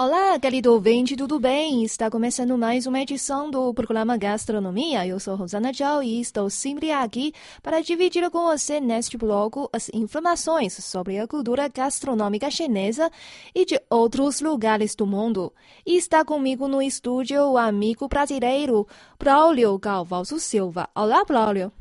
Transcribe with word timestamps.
Olá, 0.00 0.38
querido 0.38 0.72
ouvinte, 0.72 1.16
tudo 1.16 1.40
bem? 1.40 1.82
Está 1.82 2.08
começando 2.08 2.56
mais 2.56 2.86
uma 2.86 3.00
edição 3.00 3.50
do 3.50 3.74
programa 3.74 4.16
Gastronomia. 4.16 5.04
Eu 5.04 5.18
sou 5.18 5.34
Rosana 5.34 5.72
Zhao 5.72 6.04
e 6.04 6.20
estou 6.20 6.48
sempre 6.48 6.92
aqui 6.92 7.32
para 7.64 7.80
dividir 7.80 8.30
com 8.30 8.44
você 8.44 8.78
neste 8.78 9.18
bloco 9.18 9.68
as 9.72 9.88
informações 9.92 10.72
sobre 10.74 11.18
a 11.18 11.26
cultura 11.26 11.66
gastronômica 11.66 12.48
chinesa 12.48 13.10
e 13.52 13.64
de 13.64 13.80
outros 13.90 14.40
lugares 14.40 14.94
do 14.94 15.04
mundo. 15.04 15.52
E 15.84 15.96
está 15.96 16.24
comigo 16.24 16.68
no 16.68 16.80
estúdio 16.80 17.42
o 17.42 17.58
amigo 17.58 18.06
brasileiro 18.06 18.86
Braulio 19.18 19.76
Galvalso 19.80 20.38
Silva. 20.38 20.88
Olá, 20.94 21.24
Braulio. 21.24 21.72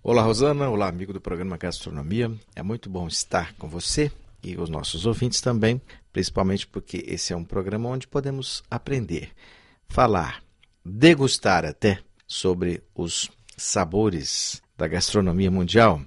Olá, 0.00 0.22
Rosana. 0.22 0.70
Olá, 0.70 0.86
amigo 0.86 1.12
do 1.12 1.20
programa 1.20 1.56
Gastronomia. 1.56 2.30
É 2.54 2.62
muito 2.62 2.88
bom 2.88 3.08
estar 3.08 3.52
com 3.54 3.66
você 3.66 4.12
e 4.44 4.56
os 4.56 4.68
nossos 4.68 5.06
ouvintes 5.06 5.40
também, 5.40 5.80
principalmente 6.14 6.64
porque 6.64 7.04
esse 7.08 7.32
é 7.32 7.36
um 7.36 7.44
programa 7.44 7.88
onde 7.88 8.06
podemos 8.06 8.62
aprender, 8.70 9.32
falar, 9.88 10.42
degustar 10.84 11.64
até 11.64 11.98
sobre 12.24 12.84
os 12.94 13.28
sabores 13.56 14.62
da 14.78 14.86
gastronomia 14.86 15.50
mundial 15.50 16.00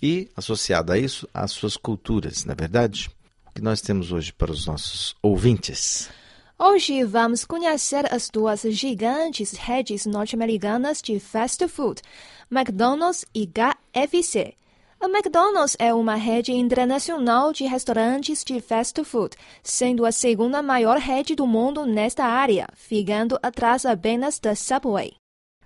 e, 0.00 0.30
associado 0.36 0.92
a 0.92 0.98
isso, 0.98 1.28
as 1.34 1.50
suas 1.50 1.76
culturas, 1.76 2.44
na 2.44 2.52
é 2.52 2.56
verdade? 2.56 3.10
O 3.46 3.50
que 3.52 3.60
nós 3.60 3.80
temos 3.80 4.12
hoje 4.12 4.32
para 4.32 4.52
os 4.52 4.64
nossos 4.64 5.16
ouvintes? 5.20 6.08
Hoje 6.56 7.02
vamos 7.02 7.44
conhecer 7.44 8.12
as 8.14 8.30
duas 8.30 8.62
gigantes 8.62 9.54
redes 9.54 10.06
norte-americanas 10.06 11.02
de 11.02 11.18
fast 11.18 11.66
food, 11.66 12.00
McDonald's 12.48 13.24
e 13.34 13.44
KFC. 13.44 14.54
A 15.00 15.06
McDonald's 15.06 15.76
é 15.78 15.94
uma 15.94 16.16
rede 16.16 16.50
internacional 16.50 17.52
de 17.52 17.64
restaurantes 17.64 18.42
de 18.42 18.60
fast 18.60 19.04
food, 19.04 19.36
sendo 19.62 20.04
a 20.04 20.10
segunda 20.10 20.60
maior 20.60 20.98
rede 20.98 21.36
do 21.36 21.46
mundo 21.46 21.86
nesta 21.86 22.24
área, 22.24 22.66
ficando 22.74 23.38
atrás 23.40 23.86
apenas 23.86 24.40
da 24.40 24.56
Subway. 24.56 25.12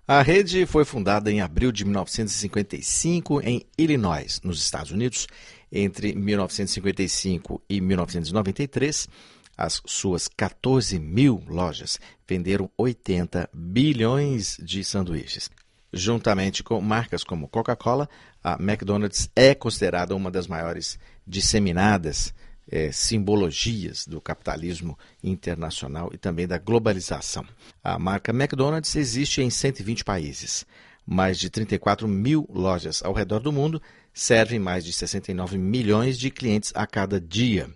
A 0.06 0.20
rede 0.20 0.66
foi 0.66 0.84
fundada 0.84 1.32
em 1.32 1.40
abril 1.40 1.72
de 1.72 1.82
1955 1.86 3.40
em 3.40 3.62
Illinois, 3.78 4.38
nos 4.44 4.60
Estados 4.62 4.90
Unidos. 4.90 5.26
Entre 5.72 6.14
1955 6.14 7.62
e 7.66 7.80
1993, 7.80 9.08
as 9.56 9.80
suas 9.86 10.28
14 10.28 10.98
mil 10.98 11.42
lojas 11.48 11.98
venderam 12.28 12.70
80 12.76 13.48
bilhões 13.54 14.58
de 14.62 14.84
sanduíches. 14.84 15.48
Juntamente 15.92 16.62
com 16.62 16.80
marcas 16.80 17.22
como 17.22 17.46
Coca-Cola, 17.48 18.08
a 18.42 18.54
McDonald's 18.54 19.28
é 19.36 19.54
considerada 19.54 20.16
uma 20.16 20.30
das 20.30 20.46
maiores 20.46 20.98
disseminadas 21.26 22.32
é, 22.66 22.90
simbologias 22.90 24.06
do 24.06 24.18
capitalismo 24.18 24.98
internacional 25.22 26.10
e 26.14 26.16
também 26.16 26.46
da 26.46 26.56
globalização. 26.56 27.44
A 27.84 27.98
marca 27.98 28.32
McDonald's 28.32 28.96
existe 28.96 29.42
em 29.42 29.50
120 29.50 30.02
países. 30.02 30.64
Mais 31.04 31.38
de 31.38 31.50
34 31.50 32.08
mil 32.08 32.48
lojas 32.50 33.02
ao 33.02 33.12
redor 33.12 33.40
do 33.40 33.52
mundo 33.52 33.82
servem 34.14 34.58
mais 34.58 34.86
de 34.86 34.94
69 34.94 35.58
milhões 35.58 36.18
de 36.18 36.30
clientes 36.30 36.72
a 36.74 36.86
cada 36.86 37.20
dia. 37.20 37.68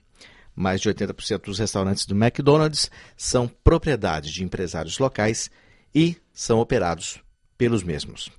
Mais 0.54 0.80
de 0.80 0.88
80% 0.88 1.44
dos 1.44 1.58
restaurantes 1.58 2.06
do 2.06 2.14
McDonald's 2.14 2.90
são 3.14 3.46
propriedade 3.46 4.32
de 4.32 4.42
empresários 4.42 4.98
locais 4.98 5.50
e 5.94 6.16
são 6.32 6.60
operados 6.60 7.25
pelos 7.56 7.82
mesmos. 7.82 8.30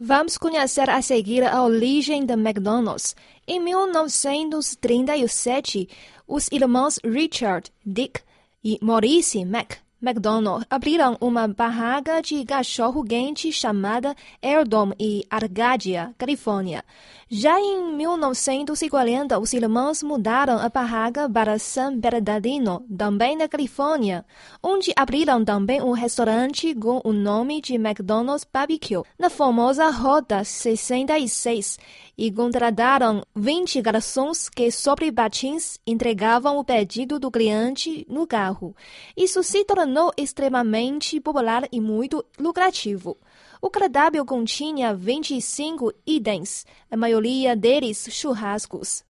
Vamos 0.00 0.38
conhecer 0.38 0.88
a 0.88 1.02
seguir 1.02 1.42
a 1.42 1.60
origem 1.62 2.24
da 2.24 2.34
McDonald's. 2.34 3.16
Em 3.46 3.58
1937, 3.58 5.88
os 6.26 6.48
irmãos 6.52 7.00
Richard, 7.04 7.72
Dick 7.84 8.20
e 8.62 8.78
Maurice 8.80 9.44
Mac 9.44 9.78
McDonald 10.00 10.64
abriram 10.70 11.16
uma 11.20 11.48
barraca 11.48 12.22
de 12.22 12.44
cachorro-quente 12.44 13.52
chamada 13.52 14.14
Airdome 14.40 14.94
em 14.96 15.24
Arcadia, 15.28 16.14
Califórnia. 16.16 16.84
Já 17.28 17.58
em 17.60 17.96
1940, 17.96 19.38
os 19.40 19.52
irmãos 19.52 20.02
mudaram 20.02 20.56
a 20.58 20.68
barraca 20.68 21.28
para 21.28 21.58
San 21.58 21.96
Bernardino, 21.96 22.86
também 22.96 23.36
na 23.36 23.48
Califórnia, 23.48 24.24
onde 24.62 24.92
abriram 24.94 25.44
também 25.44 25.82
um 25.82 25.90
restaurante 25.90 26.72
com 26.76 27.00
o 27.02 27.12
nome 27.12 27.60
de 27.60 27.74
McDonald's 27.74 28.46
Barbecue, 28.50 29.02
na 29.18 29.28
famosa 29.28 29.90
Rota 29.90 30.44
66, 30.44 31.76
e 32.16 32.30
contrataram 32.30 33.22
20 33.34 33.82
garçons 33.82 34.48
que, 34.48 34.70
sobre 34.70 35.10
batins, 35.10 35.78
entregavam 35.86 36.56
o 36.56 36.64
pedido 36.64 37.18
do 37.18 37.30
cliente 37.30 38.06
no 38.08 38.26
carro. 38.26 38.74
Isso 39.16 39.42
se 39.42 39.64
tornou 39.64 39.87
extremamente 40.16 41.20
popular 41.20 41.68
e 41.72 41.80
muito 41.80 42.24
lucrativo. 42.38 43.16
O 43.60 43.70
cardápio 43.70 44.24
continha 44.24 44.94
25 44.94 45.92
itens, 46.06 46.64
a 46.90 46.96
maioria 46.96 47.56
deles 47.56 48.08
churrascos. 48.10 49.02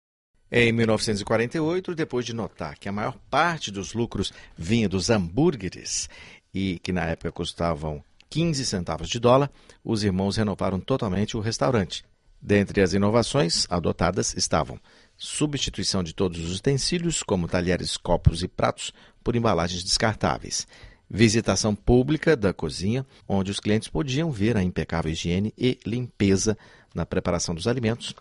Em 0.50 0.72
1948, 0.72 1.94
depois 1.94 2.26
de 2.26 2.34
notar 2.34 2.78
que 2.78 2.88
a 2.88 2.92
maior 2.92 3.18
parte 3.30 3.70
dos 3.70 3.94
lucros 3.94 4.32
vinha 4.58 4.88
dos 4.88 5.10
hambúrgueres 5.10 6.10
e 6.54 6.80
que 6.80 6.94
na 6.94 7.04
época 7.04 7.32
custavam 7.34 8.02
15 8.30 8.66
centavos 8.66 9.10
de 9.10 9.20
dólar, 9.20 9.52
os 9.84 10.04
irmãos 10.04 10.38
renovaram 10.38 10.80
totalmente 10.80 11.36
o 11.36 11.42
restaurante. 11.42 12.06
Dentre 12.42 12.82
as 12.82 12.94
inovações 12.94 13.66
adotadas 13.70 14.34
estavam 14.36 14.80
substituição 15.18 16.04
de 16.04 16.14
todos 16.14 16.40
os 16.40 16.60
utensílios, 16.60 17.24
como 17.24 17.48
talheres, 17.48 17.98
copos 17.98 18.44
e 18.44 18.48
pratos, 18.48 18.94
por 19.28 19.36
embalagens 19.36 19.84
descartáveis, 19.84 20.66
visitação 21.10 21.76
pública 21.76 22.34
da 22.34 22.54
cozinha, 22.54 23.06
onde 23.28 23.52
os 23.52 23.60
clientes 23.60 23.90
podiam 23.90 24.32
ver 24.32 24.56
a 24.56 24.64
impecável 24.64 25.12
higiene 25.12 25.54
e 25.58 25.78
limpeza 25.86 26.58
na 26.96 27.06
preparação 27.06 27.54
dos 27.54 27.68
alimentos, 27.68 28.16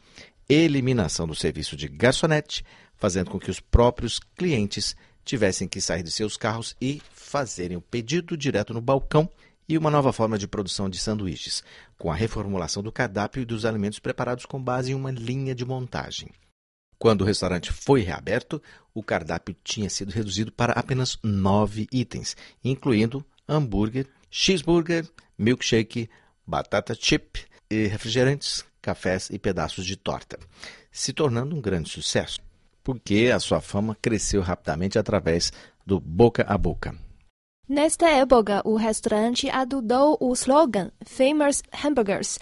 eliminação 0.48 1.24
do 1.24 1.32
serviço 1.32 1.76
de 1.76 1.86
garçonete, 1.86 2.64
fazendo 2.96 3.30
com 3.30 3.38
que 3.38 3.52
os 3.52 3.60
próprios 3.60 4.18
clientes 4.18 4.96
tivessem 5.24 5.68
que 5.68 5.80
sair 5.80 6.02
de 6.02 6.10
seus 6.10 6.36
carros 6.36 6.74
e 6.80 7.00
fazerem 7.12 7.76
o 7.76 7.80
pedido 7.80 8.36
direto 8.36 8.74
no 8.74 8.80
balcão, 8.80 9.30
e 9.68 9.78
uma 9.78 9.92
nova 9.92 10.12
forma 10.12 10.36
de 10.36 10.48
produção 10.48 10.90
de 10.90 10.98
sanduíches, 10.98 11.62
com 11.96 12.10
a 12.10 12.16
reformulação 12.16 12.82
do 12.82 12.90
cardápio 12.90 13.42
e 13.42 13.46
dos 13.46 13.64
alimentos 13.64 14.00
preparados 14.00 14.44
com 14.44 14.60
base 14.60 14.90
em 14.90 14.94
uma 14.96 15.12
linha 15.12 15.54
de 15.54 15.64
montagem. 15.64 16.30
Quando 16.98 17.22
o 17.22 17.24
restaurante 17.24 17.72
foi 17.72 18.00
reaberto, 18.00 18.62
o 18.94 19.02
cardápio 19.02 19.54
tinha 19.62 19.90
sido 19.90 20.10
reduzido 20.10 20.50
para 20.50 20.72
apenas 20.72 21.18
nove 21.22 21.86
itens, 21.92 22.36
incluindo 22.64 23.24
hambúrguer, 23.48 24.06
cheeseburger, 24.30 25.06
milkshake, 25.38 26.08
batata 26.46 26.94
chip, 26.94 27.46
e 27.70 27.86
refrigerantes, 27.86 28.64
cafés 28.80 29.28
e 29.30 29.38
pedaços 29.38 29.84
de 29.84 29.96
torta, 29.96 30.38
se 30.90 31.12
tornando 31.12 31.54
um 31.56 31.60
grande 31.60 31.90
sucesso, 31.90 32.40
porque 32.82 33.30
a 33.34 33.40
sua 33.40 33.60
fama 33.60 33.96
cresceu 34.00 34.40
rapidamente 34.40 34.98
através 34.98 35.52
do 35.84 36.00
boca 36.00 36.44
a 36.48 36.56
boca. 36.56 37.05
Nesta 37.68 38.08
época, 38.08 38.62
o 38.64 38.76
restaurante 38.76 39.50
adotou 39.50 40.16
o 40.20 40.32
slogan 40.34 40.92
Famous 41.04 41.64
Hamburgers. 41.84 42.38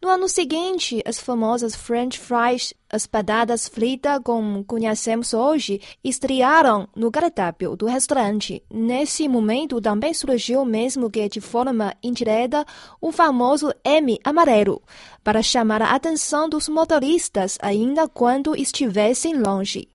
No 0.00 0.08
ano 0.08 0.28
seguinte, 0.28 1.02
as 1.04 1.18
famosas 1.18 1.74
French 1.74 2.16
fries, 2.16 2.72
as 2.88 3.04
batatas 3.04 3.66
fritas 3.66 4.20
como 4.22 4.64
conhecemos 4.64 5.34
hoje, 5.34 5.80
estrearam 6.04 6.88
no 6.94 7.10
cardápio 7.10 7.74
do 7.74 7.86
restaurante. 7.86 8.62
Nesse 8.72 9.26
momento, 9.26 9.80
também 9.80 10.14
surgiu, 10.14 10.64
mesmo 10.64 11.10
que 11.10 11.28
de 11.28 11.40
forma 11.40 11.92
indireta, 12.00 12.64
o 13.00 13.10
famoso 13.10 13.72
M 13.84 14.16
amarelo, 14.22 14.80
para 15.24 15.42
chamar 15.42 15.82
a 15.82 15.92
atenção 15.92 16.48
dos 16.48 16.68
motoristas 16.68 17.58
ainda 17.60 18.06
quando 18.06 18.54
estivessem 18.54 19.36
longe. 19.36 19.88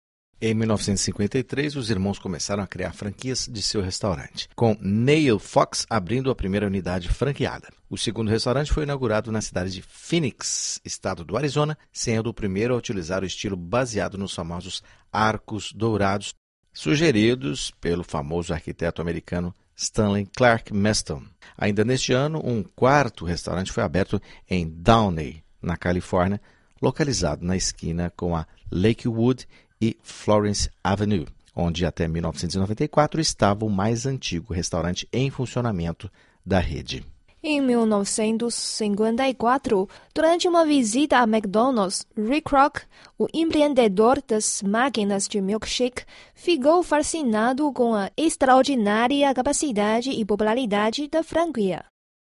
Em 0.45 0.53
1953, 0.53 1.77
os 1.77 1.89
irmãos 1.89 2.19
começaram 2.19 2.61
a 2.61 2.67
criar 2.67 2.91
franquias 2.91 3.47
de 3.49 3.61
seu 3.61 3.81
restaurante, 3.81 4.49
com 4.57 4.75
Neil 4.81 5.39
Fox 5.39 5.85
abrindo 5.89 6.29
a 6.29 6.35
primeira 6.35 6.67
unidade 6.67 7.07
franqueada. 7.07 7.69
O 7.89 7.97
segundo 7.97 8.29
restaurante 8.29 8.69
foi 8.69 8.83
inaugurado 8.83 9.31
na 9.31 9.39
cidade 9.39 9.71
de 9.71 9.81
Phoenix, 9.81 10.81
estado 10.83 11.23
do 11.23 11.37
Arizona, 11.37 11.77
sendo 11.93 12.29
o 12.29 12.33
primeiro 12.33 12.73
a 12.73 12.77
utilizar 12.77 13.23
o 13.23 13.25
estilo 13.25 13.55
baseado 13.55 14.17
nos 14.17 14.35
famosos 14.35 14.83
arcos 15.13 15.71
dourados, 15.71 16.33
sugeridos 16.73 17.71
pelo 17.79 18.03
famoso 18.03 18.53
arquiteto 18.53 19.01
americano 19.01 19.55
Stanley 19.77 20.27
Clark 20.35 20.73
Meston. 20.73 21.23
Ainda 21.57 21.85
neste 21.85 22.11
ano, 22.11 22.41
um 22.43 22.63
quarto 22.63 23.23
restaurante 23.23 23.71
foi 23.71 23.81
aberto 23.81 24.21
em 24.49 24.67
Downey, 24.67 25.41
na 25.61 25.77
Califórnia, 25.77 26.41
localizado 26.81 27.45
na 27.45 27.55
esquina 27.55 28.11
com 28.13 28.35
a 28.35 28.45
Lakewood 28.69 29.47
e 29.83 29.97
Florence 30.01 30.69
Avenue, 30.81 31.27
onde 31.53 31.85
até 31.85 32.07
1994 32.07 33.19
estava 33.19 33.65
o 33.65 33.69
mais 33.69 34.05
antigo 34.05 34.53
restaurante 34.53 35.05
em 35.11 35.29
funcionamento 35.29 36.09
da 36.45 36.59
rede. 36.59 37.05
Em 37.45 37.59
1954, 37.59 39.89
durante 40.15 40.47
uma 40.47 40.65
visita 40.65 41.17
a 41.17 41.23
McDonald's, 41.23 42.07
Rick 42.15 42.49
Rock, 42.49 42.83
o 43.19 43.27
empreendedor 43.33 44.23
das 44.25 44.63
máquinas 44.63 45.27
de 45.27 45.41
milkshake, 45.41 46.05
ficou 46.33 46.81
fascinado 46.81 47.69
com 47.73 47.93
a 47.93 48.09
extraordinária 48.15 49.33
capacidade 49.33 50.11
e 50.11 50.23
popularidade 50.23 51.09
da 51.09 51.21
franquia. 51.21 51.83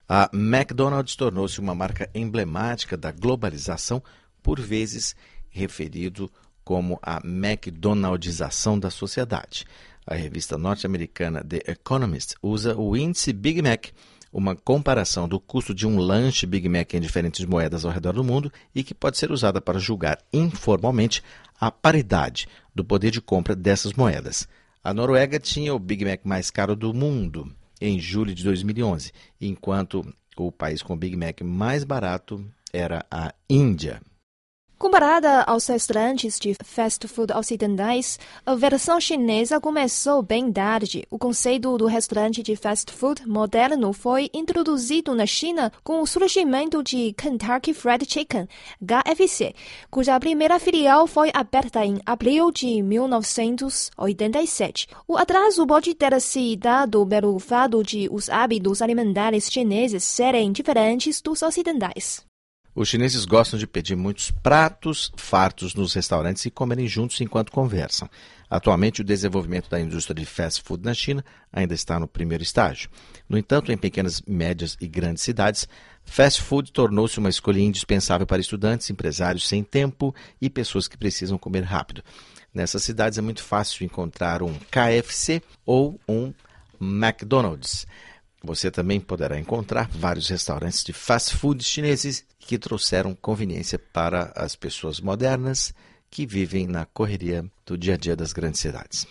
A 0.07 0.29
McDonald's 0.33 1.17
tornou-se 1.17 1.59
uma 1.59 1.75
marca 1.75 2.09
emblemática 2.15 2.95
da 2.95 3.11
globalização, 3.11 4.01
por 4.41 4.61
vezes 4.61 5.13
referido 5.49 6.31
como 6.63 6.99
a 7.01 7.21
McDonaldização 7.23 8.77
da 8.77 8.89
sociedade. 8.89 9.65
A 10.05 10.15
revista 10.15 10.57
norte-americana 10.57 11.43
The 11.43 11.71
Economist 11.71 12.35
usa 12.41 12.75
o 12.75 12.97
índice 12.97 13.31
Big 13.31 13.61
Mac, 13.61 13.87
uma 14.33 14.55
comparação 14.55 15.27
do 15.27 15.39
custo 15.39 15.73
de 15.73 15.85
um 15.85 15.99
lanche 15.99 16.45
Big 16.45 16.67
Mac 16.69 16.93
em 16.93 17.01
diferentes 17.01 17.45
moedas 17.45 17.85
ao 17.85 17.91
redor 17.91 18.13
do 18.13 18.23
mundo 18.23 18.51
e 18.73 18.83
que 18.83 18.93
pode 18.93 19.17
ser 19.17 19.31
usada 19.31 19.59
para 19.59 19.79
julgar 19.79 20.17
informalmente 20.31 21.21
a 21.59 21.69
paridade 21.69 22.47
do 22.73 22.83
poder 22.83 23.11
de 23.11 23.21
compra 23.21 23.55
dessas 23.55 23.93
moedas. 23.93 24.47
A 24.83 24.93
Noruega 24.93 25.39
tinha 25.39 25.75
o 25.75 25.79
Big 25.79 26.03
Mac 26.03 26.21
mais 26.23 26.49
caro 26.49 26.75
do 26.75 26.93
mundo 26.93 27.53
em 27.79 27.99
julho 27.99 28.33
de 28.33 28.43
2011, 28.43 29.11
enquanto 29.39 30.05
o 30.37 30.51
país 30.51 30.81
com 30.81 30.93
o 30.93 30.97
Big 30.97 31.15
Mac 31.15 31.41
mais 31.41 31.83
barato 31.83 32.43
era 32.73 33.05
a 33.11 33.33
Índia. 33.49 34.01
Comparada 34.81 35.43
aos 35.43 35.67
restaurantes 35.67 36.39
de 36.39 36.55
fast 36.63 37.07
food 37.07 37.31
ocidentais, 37.33 38.17
a 38.43 38.55
versão 38.55 38.99
chinesa 38.99 39.61
começou 39.61 40.23
bem 40.23 40.51
tarde. 40.51 41.05
O 41.11 41.19
conceito 41.19 41.77
do 41.77 41.85
restaurante 41.85 42.41
de 42.41 42.55
fast 42.55 42.91
food 42.91 43.21
moderno 43.27 43.93
foi 43.93 44.31
introduzido 44.33 45.13
na 45.13 45.27
China 45.27 45.71
com 45.83 46.01
o 46.01 46.07
surgimento 46.07 46.81
de 46.81 47.13
Kentucky 47.13 47.75
Fried 47.75 48.11
Chicken, 48.11 48.47
KFC, 48.83 49.53
cuja 49.91 50.19
primeira 50.19 50.59
filial 50.59 51.05
foi 51.05 51.29
aberta 51.31 51.85
em 51.85 52.01
abril 52.03 52.51
de 52.51 52.81
1987. 52.81 54.87
O 55.07 55.15
atraso 55.15 55.67
pode 55.67 55.93
ter 55.93 56.19
se 56.19 56.55
dado 56.55 57.05
pelo 57.05 57.37
fato 57.37 57.83
de 57.83 58.09
os 58.11 58.31
hábitos 58.31 58.81
alimentares 58.81 59.47
chineses 59.47 60.03
serem 60.03 60.51
diferentes 60.51 61.21
dos 61.21 61.43
ocidentais. 61.43 62.30
Os 62.73 62.87
chineses 62.87 63.25
gostam 63.25 63.59
de 63.59 63.67
pedir 63.67 63.97
muitos 63.97 64.31
pratos 64.31 65.11
fartos 65.17 65.75
nos 65.75 65.93
restaurantes 65.93 66.45
e 66.45 66.51
comerem 66.51 66.87
juntos 66.87 67.19
enquanto 67.19 67.51
conversam. 67.51 68.09
Atualmente, 68.49 69.01
o 69.01 69.03
desenvolvimento 69.03 69.69
da 69.69 69.79
indústria 69.79 70.15
de 70.15 70.25
fast 70.25 70.61
food 70.61 70.83
na 70.85 70.93
China 70.93 71.23
ainda 71.51 71.73
está 71.73 71.99
no 71.99 72.07
primeiro 72.07 72.43
estágio. 72.43 72.89
No 73.27 73.37
entanto, 73.37 73.71
em 73.71 73.77
pequenas, 73.77 74.21
médias 74.25 74.77
e 74.79 74.87
grandes 74.87 75.23
cidades, 75.23 75.67
fast 76.05 76.41
food 76.41 76.71
tornou-se 76.71 77.19
uma 77.19 77.29
escolha 77.29 77.59
indispensável 77.59 78.25
para 78.25 78.41
estudantes, 78.41 78.89
empresários 78.89 79.47
sem 79.47 79.63
tempo 79.63 80.15
e 80.41 80.49
pessoas 80.49 80.87
que 80.87 80.97
precisam 80.97 81.37
comer 81.37 81.63
rápido. 81.63 82.01
Nessas 82.53 82.83
cidades 82.83 83.17
é 83.17 83.21
muito 83.21 83.43
fácil 83.43 83.85
encontrar 83.85 84.41
um 84.41 84.53
KFC 84.69 85.41
ou 85.65 85.99
um 86.07 86.33
McDonald's. 86.79 87.85
Você 88.43 88.71
também 88.71 88.99
poderá 88.99 89.39
encontrar 89.39 89.87
vários 89.89 90.27
restaurantes 90.27 90.83
de 90.83 90.91
fast 90.91 91.35
food 91.35 91.63
chineses 91.63 92.25
que 92.39 92.57
trouxeram 92.57 93.13
conveniência 93.13 93.77
para 93.77 94.31
as 94.35 94.55
pessoas 94.55 94.99
modernas 94.99 95.73
que 96.09 96.25
vivem 96.25 96.67
na 96.67 96.85
correria 96.85 97.45
do 97.65 97.77
dia 97.77 97.93
a 97.93 97.97
dia 97.97 98.15
das 98.15 98.33
grandes 98.33 98.59
cidades. 98.59 99.07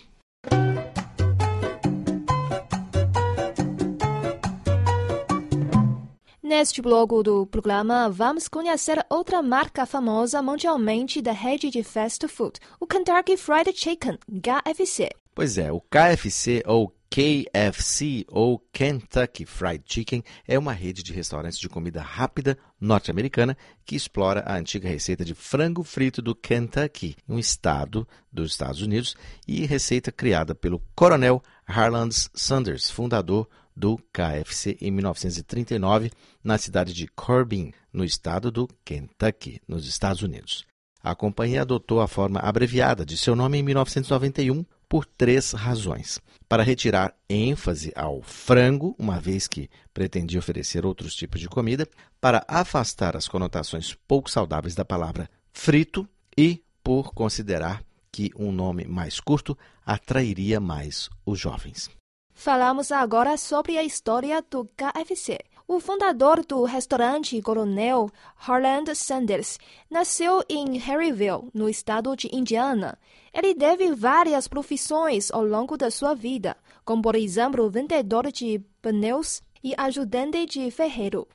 Neste 6.43 6.81
bloco 6.81 7.23
do 7.23 7.47
programa, 7.47 8.09
vamos 8.09 8.49
conhecer 8.49 9.03
outra 9.09 9.41
marca 9.41 9.85
famosa 9.85 10.41
mundialmente 10.41 11.21
da 11.21 11.31
rede 11.31 11.69
de 11.69 11.81
fast 11.81 12.27
food, 12.27 12.59
o 12.79 12.85
Kentucky 12.85 13.37
Fried 13.37 13.71
Chicken, 13.73 14.19
KFC. 14.43 15.09
Pois 15.33 15.57
é, 15.57 15.71
o 15.71 15.79
KFC 15.79 16.61
ou 16.67 16.93
KFC 17.13 18.25
ou 18.29 18.57
Kentucky 18.71 19.45
Fried 19.45 19.83
Chicken 19.85 20.23
é 20.47 20.57
uma 20.57 20.71
rede 20.71 21.03
de 21.03 21.11
restaurantes 21.11 21.59
de 21.59 21.67
comida 21.67 22.01
rápida 22.01 22.57
norte-americana 22.79 23.57
que 23.85 23.97
explora 23.97 24.39
a 24.47 24.55
antiga 24.55 24.87
receita 24.87 25.25
de 25.25 25.35
frango 25.35 25.83
frito 25.83 26.21
do 26.21 26.33
Kentucky, 26.33 27.17
um 27.27 27.37
estado 27.37 28.07
dos 28.31 28.51
Estados 28.51 28.81
Unidos, 28.81 29.17
e 29.45 29.65
receita 29.65 30.09
criada 30.09 30.55
pelo 30.55 30.81
coronel 30.95 31.43
Harland 31.67 32.15
Sanders, 32.33 32.89
fundador 32.89 33.45
do 33.75 33.97
KFC 34.13 34.77
em 34.79 34.89
1939, 34.89 36.11
na 36.41 36.57
cidade 36.57 36.93
de 36.93 37.07
Corbin, 37.07 37.73
no 37.91 38.05
estado 38.05 38.49
do 38.49 38.69
Kentucky, 38.85 39.61
nos 39.67 39.85
Estados 39.85 40.21
Unidos. 40.21 40.65
A 41.03 41.13
companhia 41.13 41.63
adotou 41.63 41.99
a 41.99 42.07
forma 42.07 42.39
abreviada 42.39 43.05
de 43.05 43.17
seu 43.17 43.35
nome 43.35 43.57
em 43.57 43.63
1991 43.63 44.63
por 44.91 45.05
três 45.05 45.53
razões. 45.53 46.19
Para 46.49 46.63
retirar 46.63 47.15
ênfase 47.29 47.93
ao 47.95 48.21
frango, 48.21 48.93
uma 48.99 49.21
vez 49.21 49.47
que 49.47 49.69
pretendia 49.93 50.37
oferecer 50.37 50.85
outros 50.85 51.15
tipos 51.15 51.39
de 51.39 51.47
comida, 51.47 51.87
para 52.19 52.43
afastar 52.45 53.15
as 53.15 53.25
conotações 53.25 53.97
pouco 54.05 54.29
saudáveis 54.29 54.75
da 54.75 54.83
palavra 54.83 55.29
frito 55.53 56.05
e 56.37 56.61
por 56.83 57.13
considerar 57.13 57.81
que 58.11 58.31
um 58.35 58.51
nome 58.51 58.83
mais 58.83 59.17
curto 59.21 59.57
atrairia 59.85 60.59
mais 60.59 61.09
os 61.25 61.39
jovens. 61.39 61.89
Falamos 62.33 62.91
agora 62.91 63.37
sobre 63.37 63.77
a 63.77 63.83
história 63.85 64.43
do 64.51 64.65
KFC. 64.75 65.39
O 65.73 65.79
fundador 65.79 66.45
do 66.45 66.65
restaurante 66.65 67.41
Coronel, 67.41 68.09
Harland 68.45 68.93
Sanders, 68.93 69.57
nasceu 69.89 70.43
em 70.49 70.77
Harryville, 70.77 71.47
no 71.53 71.69
estado 71.69 72.13
de 72.13 72.27
Indiana. 72.35 72.99
Ele 73.33 73.55
teve 73.55 73.95
várias 73.95 74.49
profissões 74.49 75.31
ao 75.31 75.45
longo 75.45 75.77
da 75.77 75.89
sua 75.89 76.13
vida, 76.13 76.57
como 76.83 77.01
por 77.01 77.15
exemplo 77.15 77.69
vendedor 77.69 78.29
de 78.33 78.59
pneus 78.81 79.41
e 79.63 79.73
ajudante 79.77 80.45
de 80.45 80.69
ferreiro. 80.71 81.25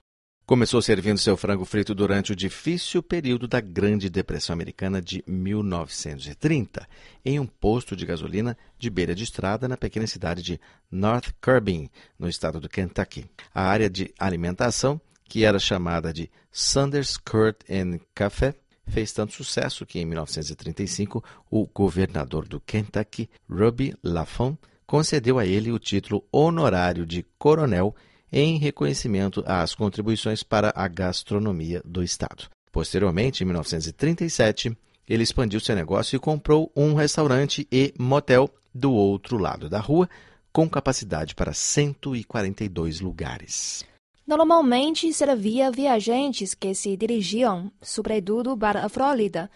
Começou 0.47 0.81
servindo 0.81 1.19
seu 1.19 1.37
frango 1.37 1.65
frito 1.65 1.93
durante 1.93 2.31
o 2.31 2.37
difícil 2.37 3.03
período 3.03 3.49
da 3.49 3.61
Grande 3.61 4.09
Depressão 4.09 4.55
Americana 4.55 5.03
de 5.03 5.25
1930, 5.27 6.89
em 7.25 7.41
um 7.41 7.47
posto 7.47 7.97
de 7.97 8.07
gasolina 8.07 8.57
de 8.79 8.89
beira 8.89 9.13
de 9.13 9.25
estrada 9.25 9.67
na 9.67 9.77
pequena 9.77 10.07
cidade 10.07 10.43
de 10.43 10.61
North 10.89 11.35
Curbin, 11.41 11.91
no 12.17 12.29
estado 12.29 12.61
do 12.61 12.69
Kentucky. 12.69 13.29
A 13.53 13.65
área 13.65 13.91
de 13.91 14.15
alimentação, 14.17 15.01
que 15.25 15.45
era 15.45 15.59
chamada 15.59 16.13
de 16.13 16.31
Sanders 16.53 17.17
Court 17.17 17.57
and 17.69 17.99
Café, 18.15 18.55
fez 18.87 19.11
tanto 19.11 19.33
sucesso 19.33 19.85
que, 19.85 19.99
em 19.99 20.07
1935, 20.07 21.25
o 21.51 21.67
governador 21.67 22.47
do 22.47 22.61
Kentucky, 22.61 23.29
Ruby 23.51 23.97
Lafon, 24.01 24.57
concedeu 24.87 25.41
a 25.41 25.45
ele 25.45 25.73
o 25.73 25.79
título 25.81 26.25
honorário 26.31 27.05
de 27.05 27.27
coronel 27.37 27.93
em 28.33 28.59
reconhecimento 28.59 29.43
às 29.47 29.75
contribuições 29.75 30.43
para 30.43 30.73
a 30.75 30.89
gastronomia 30.89 31.83
do 31.85 32.03
Estado. 32.03 32.49
Posteriormente, 32.73 33.43
em 33.43 33.47
1937, 33.47 34.77
ele 35.09 35.23
expandiu 35.23 35.61
seu 35.61 35.75
negócio 35.75 36.17
e 36.17 36.21
comprou 36.21 36.71
um 36.77 36.95
restaurante 36.95 37.67
e 37.71 37.95
motel 37.99 38.51
do 38.75 38.93
outro 38.93 39.39
lado 39.39 39.69
da 39.69 39.81
rua, 39.81 40.09
com 40.53 40.69
capacidade 40.69 41.35
para 41.35 41.53
142 41.53 43.01
lugares. 43.01 43.85
Normalmente 44.27 45.13
servia 45.13 45.71
viajantes 45.71 46.53
que 46.53 46.75
se 46.75 46.97
dirigiam, 46.97 47.71
sobretudo, 47.81 48.57
para 48.57 48.85
a 48.85 48.89
Flórida, 48.89 49.49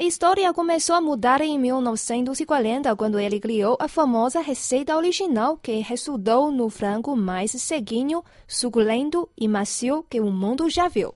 a 0.00 0.02
história 0.02 0.50
começou 0.54 0.96
a 0.96 1.00
mudar 1.00 1.42
em 1.42 1.58
1940, 1.58 2.96
quando 2.96 3.20
ele 3.20 3.38
criou 3.38 3.76
a 3.78 3.86
famosa 3.86 4.40
receita 4.40 4.96
original 4.96 5.58
que 5.58 5.72
resultou 5.80 6.50
no 6.50 6.70
frango 6.70 7.14
mais 7.14 7.50
sequinho, 7.50 8.24
suculento 8.48 9.28
e 9.36 9.46
macio 9.46 10.02
que 10.08 10.18
o 10.18 10.30
mundo 10.30 10.70
já 10.70 10.88
viu. 10.88 11.12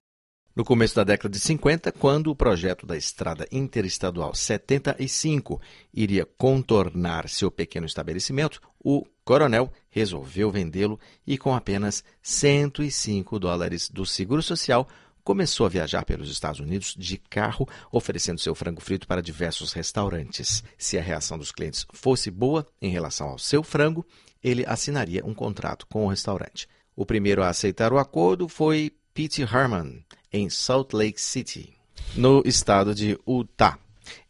No 0.55 0.67
começo 0.67 0.95
da 0.95 1.03
década 1.03 1.31
de 1.31 1.41
50, 1.41 1.93
quando 1.93 2.31
o 2.31 2.37
projeto 2.37 2.85
da 2.85 2.95
Estrada 2.95 3.47
Interestadual 3.51 4.35
75 4.35 5.59
iria 5.91 6.27
contornar 6.37 7.27
seu 7.31 7.51
pequeno 7.51 7.87
estabelecimento, 7.87 8.61
o 8.79 9.03
coronel 9.25 9.73
resolveu 9.89 10.51
vendê-lo 10.51 11.01
e, 11.27 11.39
com 11.39 11.55
apenas 11.55 12.05
105 12.23 13.39
dólares 13.39 13.89
do 13.89 14.05
Seguro 14.05 14.43
Social, 14.43 14.87
começou 15.25 15.65
a 15.65 15.71
viajar 15.71 16.05
pelos 16.05 16.31
Estados 16.31 16.61
Unidos 16.61 16.95
de 16.97 17.17
carro, 17.17 17.67
oferecendo 17.91 18.39
seu 18.39 18.55
frango 18.55 18.81
frito 18.81 19.09
para 19.09 19.23
diversos 19.23 19.73
restaurantes. 19.73 20.63
Se 20.77 20.99
a 20.99 21.03
reação 21.03 21.39
dos 21.39 21.51
clientes 21.51 21.87
fosse 21.93 22.31
boa 22.31 22.67
em 22.81 22.91
relação 22.91 23.31
ao 23.31 23.39
seu 23.39 23.63
frango, 23.63 24.07
ele 24.43 24.65
assinaria 24.67 25.25
um 25.25 25.33
contrato 25.33 25.87
com 25.87 26.05
o 26.05 26.09
restaurante. 26.09 26.69
O 26.95 27.07
primeiro 27.07 27.43
a 27.43 27.49
aceitar 27.49 27.93
o 27.93 27.99
acordo 27.99 28.47
foi 28.47 28.93
Pete 29.15 29.43
Harmon, 29.43 30.01
em 30.31 30.51
Salt 30.51 30.93
Lake 30.93 31.21
City, 31.21 31.73
no 32.15 32.43
estado 32.45 32.95
de 32.95 33.19
Utah. 33.27 33.79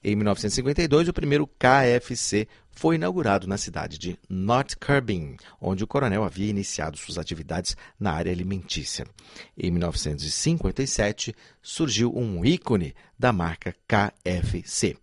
Em 0.02 0.14
1952, 0.14 1.08
o 1.08 1.12
primeiro 1.12 1.48
KFC 1.58 2.46
foi 2.75 2.97
inaugurado 2.97 3.47
na 3.47 3.57
cidade 3.57 3.99
de 3.99 4.19
North 4.28 4.75
Curbin, 4.76 5.37
onde 5.61 5.85
o 5.85 5.87
coronel 5.87 6.25
havia 6.25 6.50
iniciado 6.50 6.97
suas 6.97 7.19
atividades 7.19 7.76
na 7.99 8.12
área 8.12 8.33
alimentícia. 8.33 9.07
Em 9.57 9.71
1957, 9.71 11.35
surgiu 11.62 12.14
um 12.16 12.45
ícone 12.45 12.95
da 13.19 13.33
marca 13.33 13.75
KFC. 13.87 14.97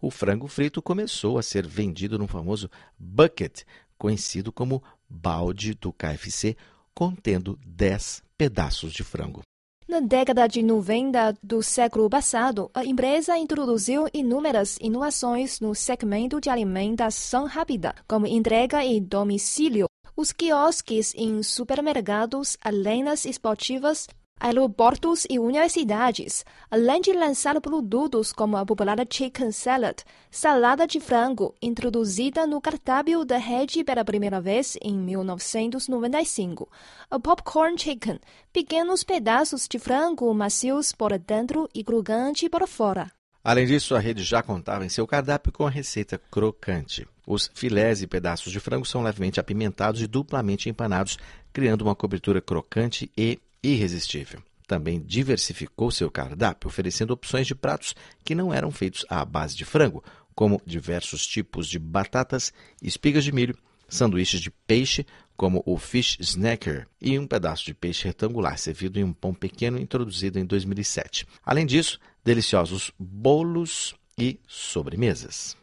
O 0.00 0.10
frango 0.10 0.48
frito 0.48 0.80
começou 0.80 1.38
a 1.38 1.42
ser 1.42 1.66
vendido 1.66 2.18
no 2.18 2.26
famoso 2.26 2.70
bucket, 2.98 3.62
conhecido 3.96 4.52
como 4.52 4.82
balde 5.08 5.74
do 5.74 5.92
KFC, 5.92 6.56
contendo 6.94 7.58
10 7.66 8.22
pedaços 8.36 8.92
de 8.92 9.02
frango. 9.02 9.42
Na 9.88 10.00
década 10.00 10.46
de 10.46 10.62
90 10.62 11.38
do 11.42 11.62
século 11.62 12.10
passado, 12.10 12.70
a 12.74 12.84
empresa 12.84 13.38
introduziu 13.38 14.06
inúmeras 14.12 14.76
inovações 14.82 15.60
no 15.60 15.74
segmento 15.74 16.38
de 16.42 16.50
alimentação 16.50 17.46
rápida, 17.46 17.94
como 18.06 18.26
entrega 18.26 18.84
em 18.84 19.02
domicílio, 19.02 19.88
os 20.14 20.30
quiosques 20.30 21.14
em 21.16 21.42
supermercados, 21.42 22.58
arenas 22.60 23.24
esportivas, 23.24 24.06
aeroportos 24.40 25.26
e 25.28 25.38
universidades, 25.38 26.44
além 26.70 27.00
de 27.00 27.12
lançar 27.12 27.60
produtos 27.60 28.32
como 28.32 28.56
a 28.56 28.64
popular 28.64 28.98
Chicken 29.08 29.52
Salad, 29.52 30.02
salada 30.30 30.86
de 30.86 31.00
frango, 31.00 31.54
introduzida 31.60 32.46
no 32.46 32.60
cardápio 32.60 33.24
da 33.24 33.38
rede 33.38 33.82
pela 33.84 34.04
primeira 34.04 34.40
vez 34.40 34.76
em 34.82 34.98
1995, 34.98 36.68
a 37.10 37.18
Popcorn 37.18 37.78
Chicken, 37.78 38.18
pequenos 38.52 39.04
pedaços 39.04 39.66
de 39.68 39.78
frango 39.78 40.32
macios 40.34 40.92
por 40.92 41.18
dentro 41.18 41.68
e 41.74 41.82
crocante 41.82 42.48
por 42.48 42.66
fora. 42.66 43.10
Além 43.42 43.66
disso, 43.66 43.94
a 43.94 43.98
rede 43.98 44.22
já 44.22 44.42
contava 44.42 44.84
em 44.84 44.88
seu 44.88 45.06
cardápio 45.06 45.52
com 45.52 45.66
a 45.66 45.70
receita 45.70 46.20
crocante. 46.30 47.06
Os 47.26 47.50
filés 47.54 48.02
e 48.02 48.06
pedaços 48.06 48.52
de 48.52 48.60
frango 48.60 48.84
são 48.84 49.02
levemente 49.02 49.40
apimentados 49.40 50.02
e 50.02 50.06
duplamente 50.06 50.68
empanados, 50.68 51.18
criando 51.52 51.82
uma 51.82 51.94
cobertura 51.94 52.40
crocante 52.40 53.10
e 53.16 53.38
irresistível. 53.62 54.42
Também 54.66 55.00
diversificou 55.00 55.90
seu 55.90 56.10
cardápio, 56.10 56.68
oferecendo 56.68 57.12
opções 57.12 57.46
de 57.46 57.54
pratos 57.54 57.94
que 58.24 58.34
não 58.34 58.52
eram 58.52 58.70
feitos 58.70 59.04
à 59.08 59.24
base 59.24 59.56
de 59.56 59.64
frango, 59.64 60.04
como 60.34 60.60
diversos 60.64 61.26
tipos 61.26 61.66
de 61.66 61.78
batatas, 61.78 62.52
espigas 62.82 63.24
de 63.24 63.32
milho, 63.32 63.56
sanduíches 63.88 64.40
de 64.40 64.50
peixe, 64.50 65.06
como 65.36 65.62
o 65.64 65.78
Fish 65.78 66.18
Snacker, 66.20 66.86
e 67.00 67.18
um 67.18 67.26
pedaço 67.26 67.64
de 67.64 67.72
peixe 67.72 68.06
retangular 68.06 68.58
servido 68.58 69.00
em 69.00 69.04
um 69.04 69.12
pão 69.12 69.32
pequeno 69.32 69.78
introduzido 69.78 70.38
em 70.38 70.44
2007. 70.44 71.26
Além 71.44 71.64
disso, 71.64 71.98
deliciosos 72.24 72.92
bolos 72.98 73.94
e 74.18 74.38
sobremesas. 74.46 75.56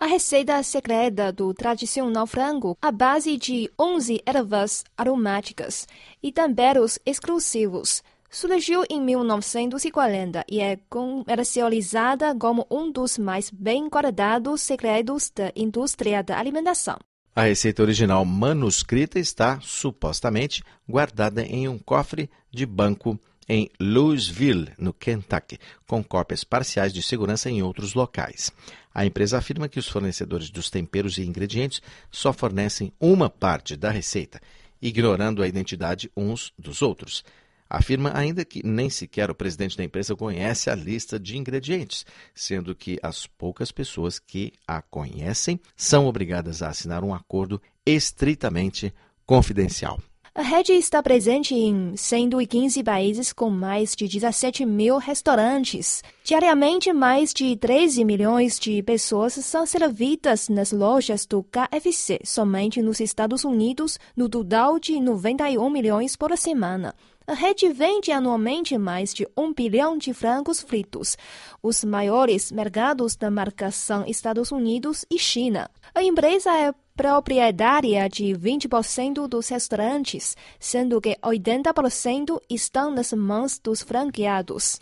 A 0.00 0.06
receita 0.06 0.62
secreta 0.62 1.32
do 1.32 1.52
tradicional 1.52 2.24
frango, 2.24 2.78
à 2.80 2.92
base 2.92 3.36
de 3.36 3.68
11 3.76 4.22
ervas 4.24 4.84
aromáticas 4.96 5.88
e 6.22 6.30
temperos 6.30 7.00
exclusivos, 7.04 8.00
surgiu 8.30 8.84
em 8.88 9.00
1940 9.00 10.44
e 10.48 10.60
é 10.60 10.78
comercializada 10.88 12.32
como 12.36 12.64
um 12.70 12.92
dos 12.92 13.18
mais 13.18 13.50
bem 13.50 13.88
guardados 13.88 14.60
segredos 14.60 15.32
da 15.34 15.50
indústria 15.56 16.22
da 16.22 16.38
alimentação. 16.38 16.96
A 17.34 17.42
receita 17.42 17.82
original 17.82 18.24
manuscrita 18.24 19.18
está, 19.18 19.58
supostamente, 19.60 20.62
guardada 20.88 21.42
em 21.42 21.66
um 21.66 21.76
cofre 21.76 22.30
de 22.52 22.64
banco 22.64 23.18
em 23.48 23.70
Louisville, 23.80 24.68
no 24.78 24.92
Kentucky, 24.92 25.58
com 25.86 26.04
cópias 26.04 26.44
parciais 26.44 26.92
de 26.92 27.02
segurança 27.02 27.48
em 27.48 27.62
outros 27.62 27.94
locais. 27.94 28.52
A 28.94 29.06
empresa 29.06 29.38
afirma 29.38 29.68
que 29.68 29.78
os 29.78 29.88
fornecedores 29.88 30.50
dos 30.50 30.68
temperos 30.68 31.18
e 31.18 31.22
ingredientes 31.22 31.80
só 32.10 32.32
fornecem 32.32 32.92
uma 33.00 33.30
parte 33.30 33.76
da 33.76 33.90
receita, 33.90 34.40
ignorando 34.82 35.42
a 35.42 35.48
identidade 35.48 36.10
uns 36.16 36.52
dos 36.58 36.82
outros. 36.82 37.24
Afirma 37.70 38.12
ainda 38.14 38.44
que 38.44 38.64
nem 38.66 38.88
sequer 38.88 39.30
o 39.30 39.34
presidente 39.34 39.76
da 39.76 39.84
empresa 39.84 40.16
conhece 40.16 40.70
a 40.70 40.74
lista 40.74 41.18
de 41.18 41.36
ingredientes, 41.36 42.06
sendo 42.34 42.74
que 42.74 42.98
as 43.02 43.26
poucas 43.26 43.70
pessoas 43.70 44.18
que 44.18 44.52
a 44.66 44.80
conhecem 44.80 45.60
são 45.76 46.06
obrigadas 46.06 46.62
a 46.62 46.68
assinar 46.68 47.04
um 47.04 47.12
acordo 47.12 47.60
estritamente 47.84 48.92
confidencial. 49.26 50.00
A 50.34 50.42
rede 50.42 50.72
está 50.72 51.02
presente 51.02 51.54
em 51.54 51.96
115 51.96 52.82
países 52.84 53.32
com 53.32 53.50
mais 53.50 53.96
de 53.96 54.06
17 54.06 54.64
mil 54.64 54.98
restaurantes. 54.98 56.02
Diariamente, 56.22 56.92
mais 56.92 57.32
de 57.32 57.56
13 57.56 58.04
milhões 58.04 58.58
de 58.58 58.82
pessoas 58.82 59.34
são 59.34 59.66
servidas 59.66 60.48
nas 60.48 60.70
lojas 60.70 61.26
do 61.26 61.42
KFC, 61.42 62.20
somente 62.24 62.80
nos 62.82 63.00
Estados 63.00 63.42
Unidos, 63.44 63.98
no 64.16 64.28
total 64.28 64.78
de 64.78 65.00
91 65.00 65.68
milhões 65.70 66.14
por 66.14 66.36
semana. 66.36 66.94
A 67.26 67.34
rede 67.34 67.70
vende 67.70 68.10
anualmente 68.10 68.78
mais 68.78 69.12
de 69.12 69.28
um 69.36 69.52
bilhão 69.52 69.98
de 69.98 70.14
frangos 70.14 70.62
fritos. 70.62 71.16
Os 71.62 71.84
maiores 71.84 72.50
mercados 72.50 73.16
da 73.16 73.30
marca 73.30 73.70
são 73.70 74.06
Estados 74.06 74.50
Unidos 74.50 75.04
e 75.10 75.18
China. 75.18 75.70
A 75.94 76.02
empresa 76.02 76.50
é 76.56 76.72
proprietária 76.98 78.08
de 78.08 78.24
20% 78.34 79.28
dos 79.28 79.48
restaurantes, 79.48 80.36
sendo 80.58 81.00
que 81.00 81.16
80% 81.22 82.40
estão 82.50 82.90
nas 82.90 83.12
mãos 83.12 83.56
dos 83.56 83.82
franqueados. 83.82 84.80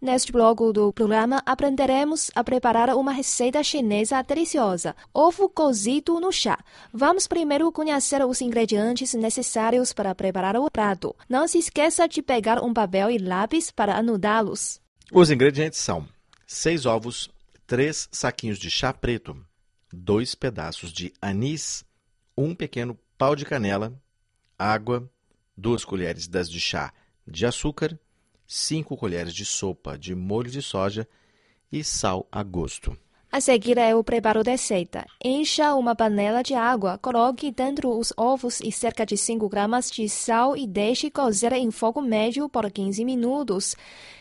Neste 0.00 0.32
bloco 0.32 0.72
do 0.72 0.92
programa, 0.92 1.40
aprenderemos 1.46 2.28
a 2.34 2.42
preparar 2.42 2.88
uma 2.96 3.12
receita 3.12 3.62
chinesa 3.62 4.20
deliciosa, 4.20 4.96
ovo 5.14 5.48
cozido 5.48 6.18
no 6.18 6.32
chá. 6.32 6.58
Vamos 6.92 7.28
primeiro 7.28 7.70
conhecer 7.70 8.26
os 8.26 8.40
ingredientes 8.40 9.14
necessários 9.14 9.92
para 9.92 10.12
preparar 10.12 10.56
o 10.56 10.68
prato. 10.68 11.14
Não 11.28 11.46
se 11.46 11.58
esqueça 11.58 12.08
de 12.08 12.20
pegar 12.20 12.60
um 12.60 12.74
papel 12.74 13.12
e 13.12 13.18
lápis 13.18 13.70
para 13.70 13.94
anudá-los. 13.96 14.80
Os 15.12 15.28
ingredientes 15.28 15.80
são 15.80 16.08
seis 16.46 16.86
ovos, 16.86 17.28
três 17.66 18.08
saquinhos 18.12 18.60
de 18.60 18.70
chá 18.70 18.92
preto, 18.92 19.36
dois 19.92 20.36
pedaços 20.36 20.92
de 20.92 21.12
anis, 21.20 21.84
um 22.38 22.54
pequeno 22.54 22.96
pau 23.18 23.34
de 23.34 23.44
canela, 23.44 23.92
água, 24.56 25.10
duas 25.56 25.84
colheres 25.84 26.28
das 26.28 26.48
de 26.48 26.60
chá 26.60 26.94
de 27.26 27.44
açúcar, 27.44 27.98
5 28.46 28.96
colheres 28.96 29.34
de 29.34 29.44
sopa 29.44 29.98
de 29.98 30.14
molho 30.14 30.48
de 30.48 30.62
soja 30.62 31.08
e 31.72 31.82
sal 31.82 32.28
a 32.30 32.44
gosto. 32.44 32.96
A 33.32 33.40
seguir 33.40 33.78
é 33.78 33.94
o 33.94 34.02
preparo 34.02 34.42
da 34.42 34.50
receita. 34.50 35.06
Encha 35.24 35.72
uma 35.76 35.94
panela 35.94 36.42
de 36.42 36.52
água, 36.52 36.98
coloque 36.98 37.52
dentro 37.52 37.96
os 37.96 38.12
ovos 38.16 38.60
e 38.60 38.72
cerca 38.72 39.06
de 39.06 39.16
5 39.16 39.48
gramas 39.48 39.88
de 39.88 40.08
sal 40.08 40.56
e 40.56 40.66
deixe 40.66 41.12
cozer 41.12 41.52
em 41.52 41.70
fogo 41.70 42.02
médio 42.02 42.48
por 42.48 42.68
15 42.68 43.04
minutos. 43.04 43.76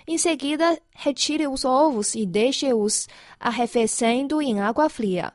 Em 0.07 0.15
seguida, 0.15 0.79
retire 0.93 1.47
os 1.47 1.65
ovos 1.65 2.13
e 2.13 2.23
deixe-os 2.23 3.07
arrefecendo 3.39 4.39
em 4.43 4.61
água 4.61 4.87
fria. 4.89 5.31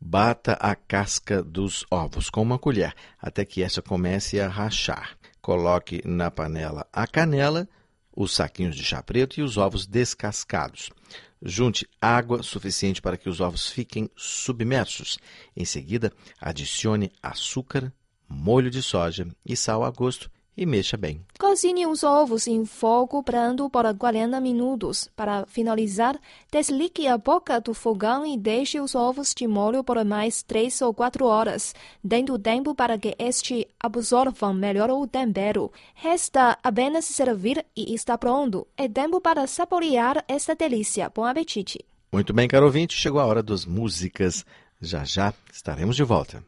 Bata 0.00 0.54
a 0.54 0.74
casca 0.74 1.44
dos 1.44 1.86
ovos 1.88 2.28
com 2.28 2.42
uma 2.42 2.58
colher 2.58 2.92
até 3.20 3.44
que 3.44 3.62
esta 3.62 3.80
comece 3.80 4.40
a 4.40 4.48
rachar. 4.48 5.16
Coloque 5.40 6.02
na 6.04 6.28
panela 6.28 6.88
a 6.92 7.06
canela, 7.06 7.68
os 8.14 8.34
saquinhos 8.34 8.74
de 8.74 8.82
chá 8.82 9.00
preto 9.00 9.38
e 9.38 9.44
os 9.44 9.56
ovos 9.56 9.86
descascados. 9.86 10.90
Junte 11.44 11.88
água 12.00 12.42
suficiente 12.42 13.02
para 13.02 13.16
que 13.16 13.28
os 13.28 13.40
ovos 13.40 13.68
fiquem 13.68 14.08
submersos. 14.16 15.18
Em 15.56 15.64
seguida, 15.64 16.12
adicione 16.40 17.12
açúcar, 17.22 17.92
molho 18.28 18.70
de 18.70 18.80
soja 18.80 19.26
e 19.44 19.56
sal 19.56 19.84
a 19.84 19.90
gosto 19.90 20.30
e 20.56 20.66
mexa 20.66 20.96
bem. 20.96 21.20
Cozinhe 21.38 21.86
os 21.86 22.02
ovos 22.02 22.46
em 22.46 22.64
fogo 22.64 23.22
brando 23.22 23.68
por 23.70 23.84
40 23.96 24.40
minutos. 24.40 25.08
Para 25.16 25.46
finalizar, 25.46 26.18
desligue 26.50 27.06
a 27.06 27.16
boca 27.16 27.60
do 27.60 27.74
fogão 27.74 28.26
e 28.26 28.36
deixe 28.36 28.80
os 28.80 28.94
ovos 28.94 29.34
de 29.34 29.46
molho 29.46 29.82
por 29.82 30.04
mais 30.04 30.42
3 30.42 30.82
ou 30.82 30.94
4 30.94 31.24
horas, 31.24 31.74
dando 32.02 32.38
tempo 32.38 32.74
para 32.74 32.98
que 32.98 33.14
este 33.18 33.66
absorvam 33.80 34.54
melhor 34.54 34.90
o 34.90 35.06
tempero. 35.06 35.72
Resta 35.94 36.58
apenas 36.62 37.06
servir 37.06 37.64
e 37.76 37.94
está 37.94 38.18
pronto. 38.18 38.66
É 38.76 38.88
tempo 38.88 39.20
para 39.20 39.46
saborear 39.46 40.24
esta 40.28 40.54
delícia. 40.54 41.10
Bom 41.14 41.24
apetite! 41.24 41.84
Muito 42.12 42.34
bem, 42.34 42.46
caro 42.46 42.66
ouvinte, 42.66 42.94
chegou 42.94 43.20
a 43.20 43.24
hora 43.24 43.42
das 43.42 43.64
músicas. 43.64 44.44
Já 44.80 45.02
já 45.04 45.32
estaremos 45.50 45.96
de 45.96 46.02
volta. 46.02 46.44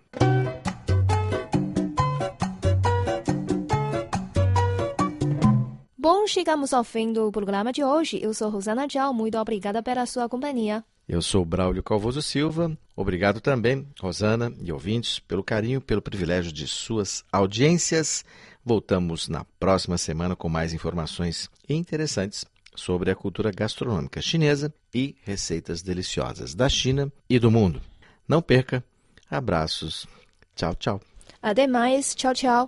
Bom, 6.04 6.26
chegamos 6.26 6.75
ao 6.75 6.84
fim 6.84 7.14
do 7.14 7.32
programa 7.32 7.73
de 7.73 7.82
hoje. 7.82 8.20
Eu 8.23 8.34
sou 8.34 8.50
Rosana 8.50 8.87
Dial, 8.87 9.14
muito 9.14 9.38
obrigada 9.38 9.82
pela 9.82 10.04
sua 10.04 10.28
companhia. 10.28 10.84
Eu 11.08 11.23
sou 11.23 11.46
Braulio 11.46 11.82
Calvoso 11.82 12.20
Silva. 12.20 12.76
Obrigado 12.94 13.40
também, 13.40 13.88
Rosana 13.99 14.52
e 14.61 14.70
ouvintes, 14.70 15.18
pelo 15.18 15.42
carinho, 15.42 15.80
pelo 15.80 16.02
privilégio 16.02 16.52
de 16.52 16.66
suas 16.68 17.25
audiências. 17.32 18.23
Voltamos 18.62 19.30
na 19.30 19.46
próxima 19.58 19.96
semana 19.96 20.37
com 20.37 20.46
mais 20.46 20.75
informações 20.75 21.49
interessantes 21.66 22.44
sobre 22.76 23.11
a 23.11 23.16
cultura 23.16 23.50
gastronômica 23.50 24.20
chinesa 24.20 24.70
e 24.94 25.16
receitas 25.23 25.80
deliciosas 25.80 26.54
da 26.54 26.68
China 26.68 27.11
e 27.30 27.38
do 27.38 27.50
mundo. 27.50 27.80
Não 28.28 28.42
perca. 28.42 28.84
Abraços. 29.30 30.06
Tchau, 30.54 30.75
tchau. 30.75 31.00
Até 31.40 31.66
mais. 31.66 32.14
Tchau, 32.14 32.34
tchau. 32.34 32.62